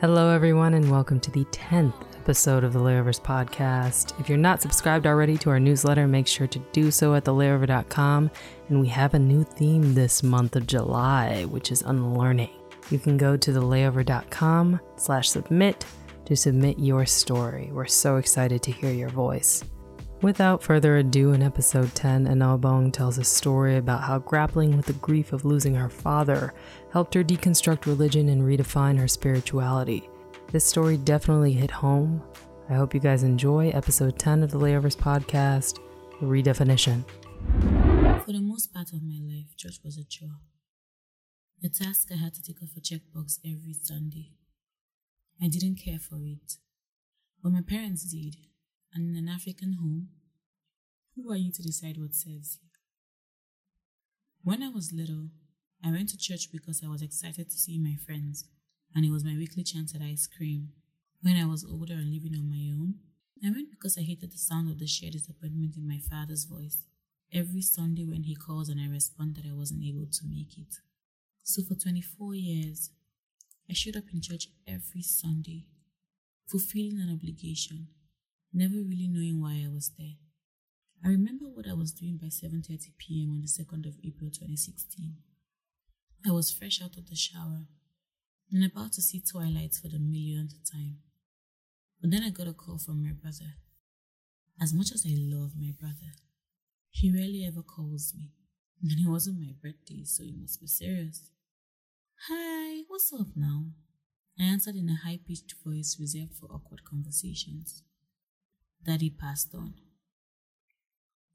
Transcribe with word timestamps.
Hello, 0.00 0.30
everyone, 0.30 0.72
and 0.72 0.90
welcome 0.90 1.20
to 1.20 1.30
the 1.30 1.44
10th 1.44 1.92
episode 2.16 2.64
of 2.64 2.72
the 2.72 2.78
Layovers 2.78 3.20
podcast. 3.20 4.18
If 4.18 4.30
you're 4.30 4.38
not 4.38 4.62
subscribed 4.62 5.06
already 5.06 5.36
to 5.36 5.50
our 5.50 5.60
newsletter, 5.60 6.06
make 6.06 6.26
sure 6.26 6.46
to 6.46 6.58
do 6.72 6.90
so 6.90 7.14
at 7.14 7.24
thelayover.com. 7.24 8.30
And 8.70 8.80
we 8.80 8.88
have 8.88 9.12
a 9.12 9.18
new 9.18 9.44
theme 9.44 9.92
this 9.92 10.22
month 10.22 10.56
of 10.56 10.66
July, 10.66 11.44
which 11.44 11.70
is 11.70 11.82
unlearning. 11.82 12.48
You 12.90 12.98
can 12.98 13.18
go 13.18 13.36
to 13.36 13.50
thelayover.com 13.50 14.80
slash 14.96 15.28
submit 15.28 15.84
to 16.24 16.34
submit 16.34 16.78
your 16.78 17.04
story. 17.04 17.68
We're 17.70 17.84
so 17.84 18.16
excited 18.16 18.62
to 18.62 18.72
hear 18.72 18.94
your 18.94 19.10
voice. 19.10 19.62
Without 20.22 20.62
further 20.62 20.98
ado, 20.98 21.32
in 21.32 21.42
episode 21.42 21.94
10, 21.94 22.26
Enobong 22.26 22.92
tells 22.92 23.16
a 23.16 23.24
story 23.24 23.78
about 23.78 24.02
how 24.02 24.18
grappling 24.18 24.76
with 24.76 24.84
the 24.84 24.92
grief 24.94 25.32
of 25.32 25.46
losing 25.46 25.74
her 25.74 25.88
father 25.88 26.52
helped 26.92 27.14
her 27.14 27.24
deconstruct 27.24 27.86
religion 27.86 28.28
and 28.28 28.42
redefine 28.42 28.98
her 28.98 29.08
spirituality. 29.08 30.06
This 30.52 30.66
story 30.66 30.98
definitely 30.98 31.54
hit 31.54 31.70
home. 31.70 32.22
I 32.68 32.74
hope 32.74 32.92
you 32.92 33.00
guys 33.00 33.22
enjoy 33.22 33.70
episode 33.70 34.18
10 34.18 34.42
of 34.42 34.50
the 34.50 34.58
Layovers 34.58 34.94
podcast, 34.94 35.78
The 36.20 36.26
Redefinition. 36.26 37.02
For 38.26 38.32
the 38.32 38.42
most 38.42 38.74
part 38.74 38.92
of 38.92 39.02
my 39.02 39.20
life, 39.26 39.56
church 39.56 39.78
was 39.82 39.96
a 39.96 40.04
chore. 40.04 40.40
A 41.64 41.70
task 41.70 42.08
I 42.12 42.16
had 42.16 42.34
to 42.34 42.42
take 42.42 42.62
off 42.62 42.76
a 42.76 42.80
checkbox 42.80 43.38
every 43.42 43.72
Sunday. 43.72 44.32
I 45.40 45.48
didn't 45.48 45.76
care 45.82 45.98
for 45.98 46.18
it, 46.26 46.58
but 47.42 47.52
my 47.52 47.62
parents 47.62 48.04
did 48.04 48.36
and 48.94 49.08
in 49.08 49.16
an 49.16 49.28
African 49.28 49.74
home, 49.74 50.08
who 51.14 51.30
are 51.30 51.36
you 51.36 51.52
to 51.52 51.62
decide 51.62 51.96
what 51.98 52.14
serves 52.14 52.58
you? 52.60 52.68
When 54.42 54.62
I 54.62 54.68
was 54.68 54.92
little, 54.92 55.28
I 55.84 55.90
went 55.90 56.08
to 56.10 56.18
church 56.18 56.50
because 56.52 56.82
I 56.84 56.88
was 56.88 57.02
excited 57.02 57.50
to 57.50 57.56
see 57.56 57.78
my 57.78 57.96
friends, 58.06 58.44
and 58.94 59.04
it 59.04 59.10
was 59.10 59.24
my 59.24 59.36
weekly 59.36 59.62
chance 59.62 59.94
at 59.94 60.02
ice 60.02 60.26
cream. 60.26 60.70
When 61.22 61.36
I 61.36 61.46
was 61.46 61.64
older 61.64 61.94
and 61.94 62.12
living 62.12 62.34
on 62.34 62.48
my 62.48 62.72
own, 62.72 62.94
I 63.44 63.50
went 63.50 63.70
because 63.70 63.96
I 63.96 64.02
hated 64.02 64.32
the 64.32 64.38
sound 64.38 64.70
of 64.70 64.78
the 64.78 64.86
sheer 64.86 65.10
disappointment 65.10 65.76
in 65.76 65.86
my 65.86 65.98
father's 65.98 66.44
voice 66.44 66.82
every 67.32 67.62
Sunday 67.62 68.04
when 68.04 68.24
he 68.24 68.34
calls 68.34 68.68
and 68.68 68.80
I 68.80 68.88
respond 68.88 69.36
that 69.36 69.46
I 69.48 69.54
wasn't 69.54 69.84
able 69.84 70.06
to 70.06 70.26
make 70.28 70.58
it. 70.58 70.76
So 71.42 71.62
for 71.62 71.74
24 71.74 72.34
years, 72.34 72.90
I 73.68 73.72
showed 73.72 73.96
up 73.96 74.04
in 74.12 74.20
church 74.20 74.48
every 74.66 75.02
Sunday, 75.02 75.66
fulfilling 76.46 77.00
an 77.00 77.10
obligation 77.12 77.88
never 78.52 78.76
really 78.76 79.08
knowing 79.08 79.40
why 79.40 79.62
I 79.64 79.68
was 79.72 79.92
there. 79.98 80.16
I 81.04 81.08
remember 81.08 81.46
what 81.46 81.66
I 81.68 81.74
was 81.74 81.92
doing 81.92 82.18
by 82.18 82.28
7:30 82.28 82.96
p.m. 82.98 83.30
on 83.30 83.40
the 83.40 83.46
2nd 83.46 83.86
of 83.86 83.98
April 84.04 84.30
2016. 84.30 85.16
I 86.26 86.32
was 86.32 86.50
fresh 86.50 86.82
out 86.82 86.96
of 86.96 87.08
the 87.08 87.16
shower 87.16 87.66
and 88.52 88.64
about 88.64 88.92
to 88.92 89.02
see 89.02 89.20
Twilight 89.20 89.74
for 89.74 89.88
the 89.88 89.98
millionth 89.98 90.54
time. 90.70 90.98
But 92.00 92.10
then 92.10 92.22
I 92.22 92.30
got 92.30 92.48
a 92.48 92.52
call 92.52 92.78
from 92.78 93.02
my 93.02 93.12
brother. 93.12 93.54
As 94.60 94.74
much 94.74 94.92
as 94.92 95.06
I 95.06 95.14
love 95.16 95.52
my 95.58 95.72
brother, 95.78 96.12
he 96.90 97.10
rarely 97.10 97.46
ever 97.46 97.62
calls 97.62 98.12
me. 98.14 98.32
And 98.82 98.98
it 98.98 99.08
wasn't 99.08 99.40
my 99.40 99.52
birthday, 99.62 100.04
so 100.04 100.22
it 100.22 100.34
must 100.38 100.60
be 100.60 100.66
serious. 100.66 101.30
Hi, 102.28 102.82
what's 102.88 103.12
up 103.12 103.28
now? 103.36 103.66
I 104.38 104.44
answered 104.44 104.76
in 104.76 104.88
a 104.88 104.96
high 104.96 105.20
pitched 105.26 105.54
voice 105.64 105.96
reserved 106.00 106.34
for 106.34 106.46
awkward 106.46 106.84
conversations. 106.84 107.82
Daddy 108.84 109.10
passed 109.10 109.54
on. 109.54 109.74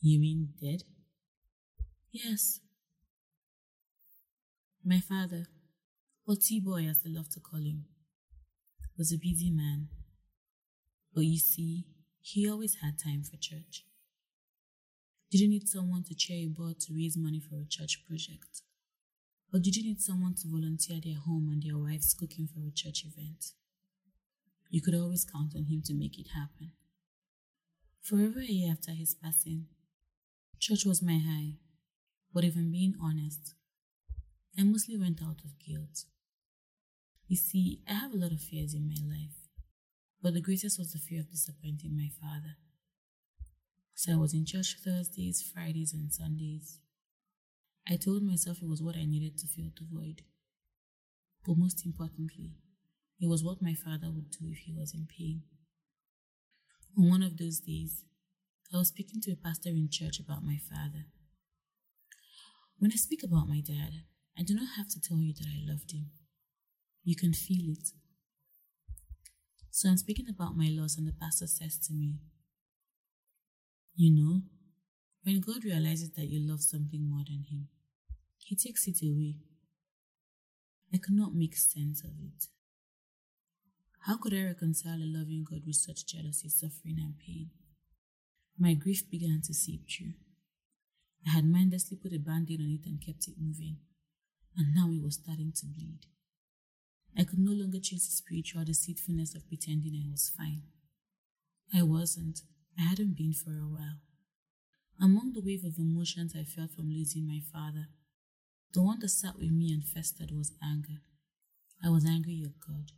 You 0.00 0.20
mean 0.20 0.50
dead? 0.60 0.84
Yes. 2.12 2.60
My 4.84 5.00
father, 5.00 5.46
or 6.26 6.36
T-Boy 6.36 6.86
as 6.86 7.02
they 7.02 7.10
love 7.10 7.28
to 7.30 7.40
call 7.40 7.60
him, 7.60 7.84
was 8.96 9.12
a 9.12 9.18
busy 9.18 9.50
man. 9.50 9.88
But 11.14 11.24
you 11.24 11.38
see, 11.38 11.86
he 12.20 12.48
always 12.48 12.76
had 12.82 12.98
time 12.98 13.22
for 13.22 13.36
church. 13.36 13.84
Did 15.30 15.40
you 15.40 15.48
need 15.48 15.68
someone 15.68 16.04
to 16.04 16.14
chair 16.14 16.38
a 16.38 16.48
board 16.48 16.78
to 16.80 16.94
raise 16.94 17.16
money 17.16 17.40
for 17.40 17.56
a 17.56 17.68
church 17.68 18.04
project? 18.06 18.62
Or 19.52 19.58
did 19.58 19.76
you 19.76 19.82
need 19.82 20.00
someone 20.00 20.34
to 20.34 20.48
volunteer 20.48 21.00
their 21.02 21.18
home 21.18 21.48
and 21.50 21.62
their 21.62 21.78
wives 21.78 22.14
cooking 22.14 22.46
for 22.46 22.60
a 22.66 22.70
church 22.70 23.04
event? 23.04 23.52
You 24.70 24.80
could 24.80 24.94
always 24.94 25.24
count 25.24 25.54
on 25.56 25.64
him 25.64 25.82
to 25.86 25.94
make 25.94 26.18
it 26.18 26.28
happen. 26.34 26.72
For 28.02 28.16
over 28.16 28.40
a 28.40 28.44
year 28.44 28.72
after 28.72 28.90
his 28.90 29.14
passing, 29.14 29.68
church 30.58 30.84
was 30.84 31.00
my 31.00 31.18
high, 31.18 31.58
but 32.34 32.42
I'm 32.42 32.72
being 32.72 32.94
honest, 33.00 33.54
I 34.58 34.64
mostly 34.64 34.98
went 34.98 35.22
out 35.22 35.40
of 35.44 35.56
guilt. 35.64 36.06
You 37.28 37.36
see, 37.36 37.80
I 37.88 37.92
have 37.92 38.12
a 38.12 38.16
lot 38.16 38.32
of 38.32 38.40
fears 38.40 38.74
in 38.74 38.88
my 38.88 38.98
life, 39.08 39.46
but 40.20 40.34
the 40.34 40.40
greatest 40.40 40.80
was 40.80 40.92
the 40.92 40.98
fear 40.98 41.20
of 41.20 41.30
disappointing 41.30 41.96
my 41.96 42.08
father. 42.20 42.56
So 43.94 44.14
I 44.14 44.16
was 44.16 44.34
in 44.34 44.46
church 44.46 44.78
Thursdays, 44.84 45.40
Fridays, 45.40 45.94
and 45.94 46.12
Sundays. 46.12 46.80
I 47.88 47.94
told 47.94 48.24
myself 48.24 48.58
it 48.60 48.68
was 48.68 48.82
what 48.82 48.96
I 48.96 49.04
needed 49.04 49.38
to 49.38 49.46
fill 49.46 49.70
the 49.78 49.86
void. 49.88 50.22
But 51.46 51.56
most 51.56 51.86
importantly, 51.86 52.56
it 53.20 53.28
was 53.28 53.44
what 53.44 53.62
my 53.62 53.74
father 53.74 54.10
would 54.10 54.32
do 54.32 54.50
if 54.50 54.58
he 54.58 54.72
was 54.72 54.92
in 54.92 55.06
pain. 55.06 55.42
On 56.96 57.08
one 57.08 57.22
of 57.22 57.38
those 57.38 57.58
days, 57.60 58.04
I 58.72 58.76
was 58.78 58.88
speaking 58.88 59.20
to 59.22 59.32
a 59.32 59.36
pastor 59.36 59.70
in 59.70 59.88
church 59.90 60.18
about 60.20 60.44
my 60.44 60.58
father. 60.58 61.06
When 62.78 62.92
I 62.92 62.96
speak 62.96 63.22
about 63.22 63.48
my 63.48 63.60
dad, 63.60 64.02
I 64.38 64.42
do 64.42 64.54
not 64.54 64.76
have 64.76 64.88
to 64.88 65.00
tell 65.00 65.18
you 65.18 65.32
that 65.34 65.46
I 65.46 65.70
loved 65.70 65.92
him. 65.92 66.10
You 67.04 67.16
can 67.16 67.32
feel 67.32 67.70
it. 67.70 67.88
So 69.70 69.88
I'm 69.88 69.96
speaking 69.96 70.26
about 70.28 70.56
my 70.56 70.68
loss, 70.70 70.98
and 70.98 71.06
the 71.06 71.12
pastor 71.12 71.46
says 71.46 71.78
to 71.86 71.94
me, 71.94 72.18
You 73.96 74.14
know, 74.14 74.42
when 75.24 75.40
God 75.40 75.64
realizes 75.64 76.10
that 76.12 76.28
you 76.28 76.40
love 76.46 76.60
something 76.60 77.08
more 77.08 77.24
than 77.26 77.44
Him, 77.48 77.68
He 78.38 78.54
takes 78.54 78.86
it 78.86 78.98
away. 79.02 79.36
I 80.92 80.98
could 80.98 81.14
not 81.14 81.34
make 81.34 81.56
sense 81.56 82.02
of 82.04 82.10
it. 82.20 82.48
How 84.06 84.16
could 84.16 84.34
I 84.34 84.42
reconcile 84.42 84.98
a 84.98 85.06
loving 85.06 85.44
God 85.48 85.62
with 85.64 85.76
such 85.76 86.06
jealousy, 86.06 86.48
suffering, 86.48 86.98
and 86.98 87.14
pain? 87.24 87.50
My 88.58 88.74
grief 88.74 89.08
began 89.08 89.40
to 89.46 89.54
seep 89.54 89.88
through. 89.88 90.14
I 91.24 91.30
had 91.30 91.44
mindlessly 91.44 91.96
put 91.96 92.12
a 92.12 92.18
band 92.18 92.48
aid 92.50 92.60
on 92.60 92.78
it 92.82 92.84
and 92.84 93.00
kept 93.00 93.28
it 93.28 93.34
moving, 93.38 93.76
and 94.56 94.74
now 94.74 94.90
it 94.90 95.00
was 95.00 95.20
starting 95.22 95.52
to 95.54 95.66
bleed. 95.66 96.00
I 97.16 97.22
could 97.22 97.38
no 97.38 97.52
longer 97.52 97.78
chase 97.78 98.06
the 98.06 98.12
spiritual 98.12 98.64
deceitfulness 98.64 99.36
of 99.36 99.46
pretending 99.46 99.94
I 99.94 100.10
was 100.10 100.32
fine. 100.36 100.62
I 101.72 101.84
wasn't. 101.84 102.40
I 102.76 102.82
hadn't 102.82 103.16
been 103.16 103.34
for 103.34 103.52
a 103.52 103.68
while. 103.70 104.00
Among 105.00 105.32
the 105.32 105.42
wave 105.42 105.64
of 105.64 105.78
emotions 105.78 106.34
I 106.34 106.42
felt 106.42 106.72
from 106.72 106.90
losing 106.90 107.26
my 107.26 107.40
father, 107.52 107.86
the 108.72 108.82
one 108.82 108.98
that 108.98 109.10
sat 109.10 109.38
with 109.38 109.52
me 109.52 109.72
and 109.72 109.84
festered 109.84 110.32
was 110.32 110.52
anger. 110.60 111.02
I 111.84 111.90
was 111.90 112.04
angry 112.04 112.42
at 112.44 112.58
God. 112.58 112.90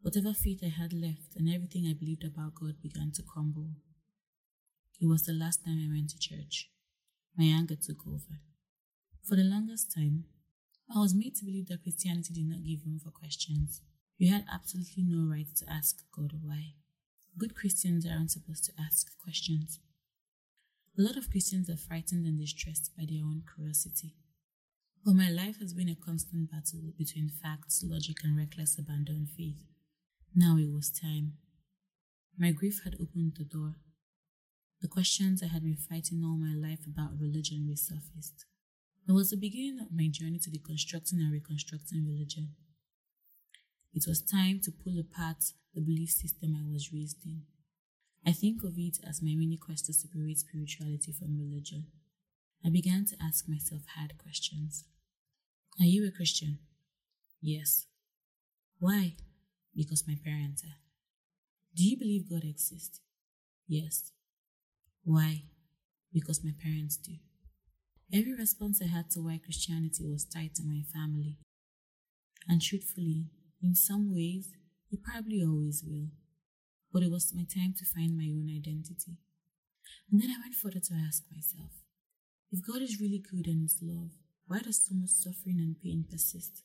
Whatever 0.00 0.32
faith 0.32 0.60
I 0.62 0.68
had 0.68 0.92
left 0.92 1.36
and 1.36 1.48
everything 1.48 1.86
I 1.86 1.92
believed 1.92 2.24
about 2.24 2.54
God 2.54 2.80
began 2.80 3.10
to 3.12 3.22
crumble. 3.22 3.70
It 5.00 5.06
was 5.06 5.24
the 5.24 5.32
last 5.32 5.64
time 5.64 5.78
I 5.84 5.92
went 5.92 6.10
to 6.10 6.18
church. 6.18 6.70
My 7.36 7.44
anger 7.44 7.76
took 7.76 8.06
over. 8.06 8.40
For 9.22 9.36
the 9.36 9.44
longest 9.44 9.94
time, 9.94 10.24
I 10.94 11.00
was 11.00 11.14
made 11.14 11.34
to 11.36 11.44
believe 11.44 11.68
that 11.68 11.82
Christianity 11.82 12.32
did 12.32 12.48
not 12.48 12.64
give 12.64 12.86
room 12.86 12.98
for 12.98 13.10
questions. 13.10 13.82
You 14.16 14.32
had 14.32 14.46
absolutely 14.50 15.04
no 15.04 15.30
right 15.30 15.54
to 15.56 15.70
ask 15.70 16.02
God 16.10 16.32
why. 16.42 16.74
Good 17.36 17.54
Christians 17.54 18.06
aren't 18.06 18.30
supposed 18.30 18.64
to 18.64 18.72
ask 18.80 19.16
questions. 19.18 19.80
A 20.98 21.02
lot 21.02 21.16
of 21.16 21.30
Christians 21.30 21.68
are 21.70 21.76
frightened 21.76 22.26
and 22.26 22.40
distressed 22.40 22.90
by 22.96 23.04
their 23.08 23.24
own 23.24 23.42
curiosity. 23.54 24.14
But 25.04 25.14
my 25.14 25.30
life 25.30 25.60
has 25.60 25.74
been 25.74 25.88
a 25.88 25.94
constant 25.94 26.50
battle 26.50 26.92
between 26.98 27.28
facts, 27.28 27.84
logic, 27.86 28.16
and 28.24 28.36
reckless 28.36 28.78
abandon 28.78 29.28
faith. 29.36 29.62
Now 30.34 30.56
it 30.56 30.70
was 30.72 30.90
time. 30.90 31.34
My 32.38 32.52
grief 32.52 32.82
had 32.84 32.94
opened 33.00 33.34
the 33.36 33.44
door. 33.44 33.76
The 34.80 34.88
questions 34.88 35.42
I 35.42 35.46
had 35.46 35.64
been 35.64 35.76
fighting 35.76 36.22
all 36.22 36.36
my 36.36 36.54
life 36.54 36.86
about 36.86 37.18
religion 37.18 37.66
resurfaced. 37.68 38.44
It 39.08 39.12
was 39.12 39.30
the 39.30 39.36
beginning 39.36 39.80
of 39.80 39.92
my 39.92 40.08
journey 40.08 40.38
to 40.38 40.50
deconstructing 40.50 41.14
and 41.14 41.32
reconstructing 41.32 42.06
religion. 42.06 42.54
It 43.94 44.04
was 44.06 44.22
time 44.22 44.60
to 44.64 44.70
pull 44.70 45.00
apart 45.00 45.52
the 45.74 45.80
belief 45.80 46.10
system 46.10 46.54
I 46.54 46.70
was 46.70 46.92
raised 46.92 47.24
in. 47.24 47.42
I 48.24 48.32
think 48.32 48.62
of 48.62 48.74
it 48.76 48.98
as 49.08 49.22
my 49.22 49.34
mini 49.34 49.56
quest 49.56 49.86
to 49.86 49.92
separate 49.92 50.38
spirituality 50.38 51.12
from 51.12 51.38
religion. 51.38 51.86
I 52.64 52.68
began 52.70 53.06
to 53.06 53.16
ask 53.22 53.48
myself 53.48 53.82
hard 53.96 54.18
questions. 54.18 54.84
Are 55.80 55.86
you 55.86 56.06
a 56.06 56.10
Christian? 56.10 56.58
Yes. 57.40 57.86
Why? 58.78 59.16
Because 59.74 60.06
my 60.06 60.16
parents 60.24 60.62
are. 60.64 60.78
Do 61.74 61.84
you 61.84 61.96
believe 61.96 62.30
God 62.30 62.44
exists? 62.44 63.00
Yes. 63.66 64.12
Why? 65.04 65.44
Because 66.12 66.44
my 66.44 66.52
parents 66.62 66.96
do. 66.96 67.14
Every 68.12 68.34
response 68.34 68.80
I 68.82 68.88
had 68.88 69.10
to 69.10 69.20
why 69.20 69.40
Christianity 69.42 70.06
was 70.06 70.24
tied 70.24 70.54
to 70.56 70.62
my 70.64 70.82
family. 70.92 71.38
And 72.48 72.62
truthfully, 72.62 73.26
in 73.62 73.74
some 73.74 74.12
ways, 74.12 74.48
it 74.90 75.02
probably 75.02 75.42
always 75.42 75.84
will. 75.86 76.08
But 76.92 77.02
it 77.02 77.10
was 77.10 77.34
my 77.34 77.44
time 77.44 77.74
to 77.78 77.84
find 77.84 78.16
my 78.16 78.32
own 78.32 78.48
identity. 78.48 79.18
And 80.10 80.22
then 80.22 80.30
I 80.30 80.40
went 80.40 80.54
further 80.54 80.80
to 80.80 80.94
ask 80.94 81.24
myself 81.30 81.72
if 82.50 82.66
God 82.66 82.80
is 82.80 83.00
really 83.00 83.20
good 83.20 83.46
and 83.46 83.64
is 83.64 83.78
love, 83.82 84.12
why 84.46 84.60
does 84.60 84.82
so 84.82 84.94
much 84.94 85.10
suffering 85.10 85.58
and 85.58 85.76
pain 85.78 86.06
persist? 86.10 86.62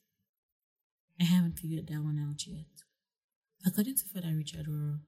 I 1.19 1.25
haven't 1.25 1.59
figured 1.59 1.87
that 1.87 2.01
one 2.01 2.17
out 2.17 2.47
yet. 2.47 2.71
According 3.65 3.95
to 3.95 4.05
Father 4.05 4.35
Richard 4.35 4.67
Rohr, 4.67 4.99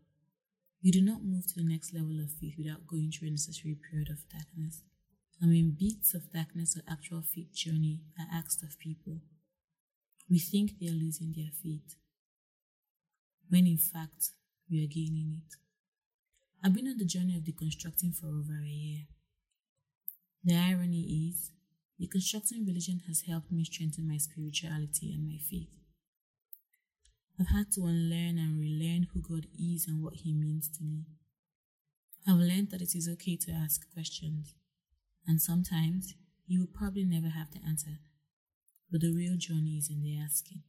you 0.81 0.90
do 0.90 1.02
not 1.02 1.25
move 1.25 1.46
to 1.48 1.56
the 1.56 1.68
next 1.68 1.94
level 1.94 2.22
of 2.22 2.31
faith 2.31 2.56
without 2.57 2.88
going 2.88 3.12
through 3.12 3.28
a 3.28 3.31
necessary 3.31 3.75
period 3.75 4.10
of 4.10 4.30
darkness. 4.30 4.81
I 5.44 5.46
mean, 5.46 5.75
beats 5.78 6.13
of 6.13 6.31
darkness 6.31 6.78
or 6.78 6.81
actual 6.90 7.22
faith 7.22 7.54
journey 7.54 8.00
are 8.18 8.28
asked 8.31 8.63
of 8.63 8.80
people. 8.80 9.19
We 10.30 10.40
think 10.40 10.80
they 10.80 10.88
are 10.88 10.92
losing 10.92 11.34
their 11.36 11.52
faith, 11.62 11.96
when 13.50 13.68
in 13.68 13.78
fact, 13.78 14.31
we 14.72 14.81
are 14.86 14.88
gaining 14.88 15.42
it. 15.44 15.58
I've 16.63 16.74
been 16.74 16.88
on 16.88 16.98
the 16.98 17.06
journey 17.06 17.36
of 17.36 17.44
deconstructing 17.44 18.16
for 18.16 18.28
over 18.28 18.63
a 18.63 18.69
year. 18.69 19.08
The 20.46 20.56
irony 20.56 21.30
is, 21.30 21.51
deconstructing 22.01 22.66
religion 22.66 23.01
has 23.08 23.24
helped 23.28 23.51
me 23.51 23.66
strengthen 23.66 24.08
my 24.08 24.18
spirituality 24.18 25.12
and 25.12 25.28
my 25.28 25.40
faith. 25.40 25.75
I've 27.40 27.48
had 27.50 27.72
to 27.74 27.82
unlearn 27.82 28.38
and 28.38 28.60
relearn 28.60 29.08
who 29.14 29.22
God 29.22 29.48
is 29.60 29.88
and 29.88 30.02
what 30.02 30.16
He 30.16 30.34
means 30.34 30.70
to 30.78 30.84
me. 30.84 31.06
I've 32.28 32.38
learned 32.38 32.72
that 32.72 32.82
it 32.82 32.96
is 32.96 33.10
okay 33.14 33.36
to 33.38 33.52
ask 33.52 33.92
questions, 33.94 34.56
and 35.28 35.42
sometimes 35.42 36.16
you 36.48 36.62
will 36.62 36.74
probably 36.74 37.04
never 37.04 37.30
have 37.30 37.52
the 37.52 37.60
answer, 37.68 38.00
but 38.92 39.02
the 39.02 39.12
real 39.12 39.36
journey 39.38 39.78
is 39.78 39.90
in 39.90 40.02
the 40.02 40.18
asking. 40.18 40.64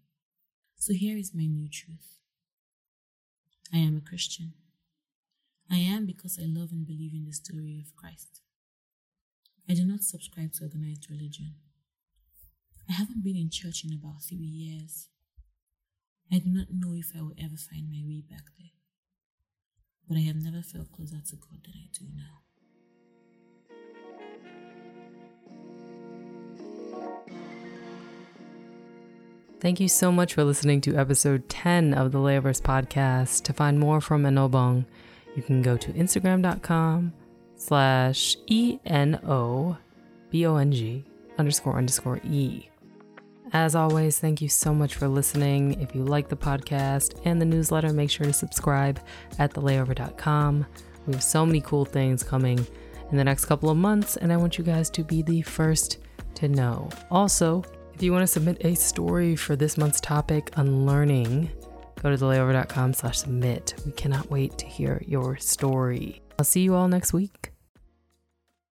So 0.79 0.93
here 0.93 1.17
is 1.17 1.35
my 1.35 1.47
new 1.47 1.69
truth 1.69 2.19
I 3.73 3.79
am 3.79 3.97
a 3.97 4.09
Christian. 4.09 4.53
I 5.71 5.79
am 5.79 6.07
because 6.07 6.39
I 6.39 6.47
love 6.47 6.71
and 6.71 6.87
believe 6.87 7.13
in 7.13 7.25
the 7.25 7.33
story 7.33 7.83
of 7.85 7.97
Christ. 7.97 8.41
I 9.69 9.75
do 9.75 9.85
not 9.85 10.03
subscribe 10.03 10.53
to 10.55 10.65
organized 10.65 11.11
religion. 11.11 11.55
I 12.89 12.93
haven't 12.93 13.25
been 13.25 13.37
in 13.37 13.51
church 13.51 13.85
in 13.85 13.93
about 13.93 14.23
three 14.23 14.37
years. 14.39 15.09
I 16.33 16.39
do 16.39 16.51
not 16.51 16.67
know 16.71 16.95
if 16.95 17.13
I 17.17 17.23
will 17.23 17.35
ever 17.39 17.57
find 17.57 17.89
my 17.89 18.03
way 18.05 18.23
back 18.29 18.45
there. 18.59 18.71
But 20.09 20.19
I 20.19 20.23
have 20.23 20.37
never 20.37 20.63
felt 20.63 20.93
closer 20.93 21.21
to 21.21 21.37
God 21.37 21.61
than 21.65 21.75
I 21.75 21.89
do 21.93 22.05
now. 22.15 22.43
Thank 29.61 29.81
you 29.81 29.89
so 29.89 30.13
much 30.13 30.35
for 30.35 30.45
listening 30.45 30.81
to 30.83 30.97
episode 30.97 31.49
10 31.49 31.95
of 31.95 32.13
the 32.13 32.19
Layovers 32.19 32.61
podcast. 32.61 33.43
To 33.45 33.53
find 33.53 33.81
more 33.81 34.01
from 34.01 34.25
Enobong, 34.25 34.85
you 35.35 35.43
can 35.43 35.63
go 35.63 35.77
to 35.77 35.93
instagram.com 35.93 37.13
slash 37.57 38.37
E-N-O-B-O-N-G 38.47 38.95
underscore 41.39 41.79
underscore 41.79 42.19
E. 42.19 42.69
As 43.53 43.75
always, 43.75 44.19
thank 44.19 44.43
you 44.43 44.49
so 44.49 44.75
much 44.75 44.95
for 44.97 45.09
listening. 45.09 45.81
If 45.81 45.95
you 45.95 46.03
like 46.03 46.29
the 46.29 46.37
podcast 46.37 47.21
and 47.25 47.41
the 47.41 47.45
newsletter, 47.45 47.93
make 47.93 48.11
sure 48.11 48.27
to 48.27 48.33
subscribe 48.33 49.01
at 49.39 49.53
thelayover.com. 49.53 50.67
We 51.07 51.13
have 51.13 51.23
so 51.23 51.47
many 51.47 51.61
cool 51.61 51.85
things 51.85 52.23
coming 52.23 52.67
in 53.11 53.17
the 53.17 53.25
next 53.25 53.45
couple 53.45 53.71
of 53.71 53.77
months, 53.77 54.17
and 54.17 54.33
I 54.33 54.37
want 54.37 54.59
you 54.59 54.65
guys 54.65 54.91
to 54.91 55.05
be 55.05 55.23
the 55.23 55.43
first 55.43 55.99
to 56.35 56.49
know. 56.49 56.89
Also, 57.11 57.63
if 57.95 58.03
you 58.03 58.13
want 58.13 58.23
to 58.23 58.27
submit 58.27 58.65
a 58.65 58.75
story 58.75 59.37
for 59.37 59.57
this 59.57 59.79
month's 59.79 60.01
topic 60.01 60.51
on 60.59 60.85
learning, 60.85 61.51
go 62.03 62.11
to 62.11 62.17
thelayover.com 62.17 62.93
slash 62.93 63.19
submit. 63.19 63.75
We 63.87 63.93
cannot 63.93 64.31
wait 64.31 64.59
to 64.59 64.67
hear 64.67 65.03
your 65.07 65.37
story. 65.39 66.21
I'll 66.39 66.45
see 66.45 66.61
you 66.61 66.75
all 66.75 66.89
next 66.89 67.13
week. 67.13 67.56